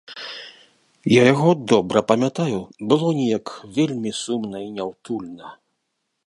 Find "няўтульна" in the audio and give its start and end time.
4.81-5.47